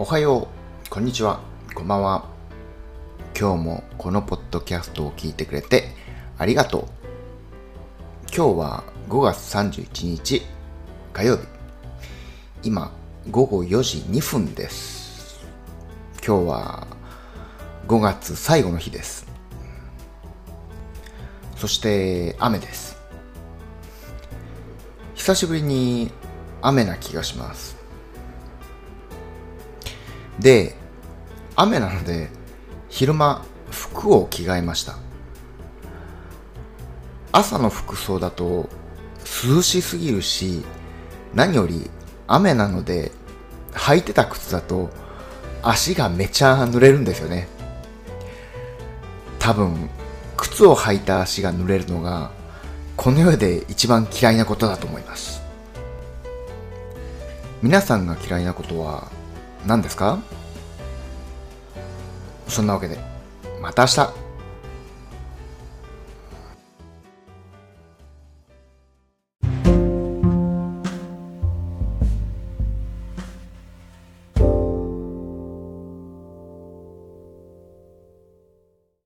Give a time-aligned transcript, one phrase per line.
[0.00, 0.46] おはよ
[0.86, 1.40] う、こんにちは、
[1.74, 2.24] こんばんは。
[3.36, 5.88] 今日もこのポッドキャストを聞いてくれて
[6.38, 6.84] ありがとう。
[8.32, 10.42] 今日は5月31日
[11.12, 11.42] 火曜日。
[12.62, 12.92] 今、
[13.28, 15.44] 午後4時2分です。
[16.24, 16.86] 今日は
[17.88, 19.26] 5月最後の日です。
[21.56, 22.96] そして雨です。
[25.16, 26.12] 久しぶりに
[26.62, 27.77] 雨な気がします。
[30.38, 30.76] で、
[31.56, 32.30] 雨なので、
[32.88, 34.96] 昼間、服を着替えました。
[37.32, 38.68] 朝の服装だと、
[39.44, 40.64] 涼しすぎるし、
[41.34, 41.90] 何より
[42.26, 43.12] 雨なので、
[43.72, 44.90] 履いてた靴だと、
[45.62, 47.48] 足がめちゃ濡れるんですよね。
[49.38, 49.90] 多分、
[50.36, 52.30] 靴を履いた足が濡れるのが、
[52.96, 55.42] この世で一番嫌いなことだと思います。
[57.60, 59.10] 皆さんが嫌いなことは
[59.66, 60.18] 何ですか？
[62.48, 62.98] そんなわけで、
[63.60, 64.27] また明日。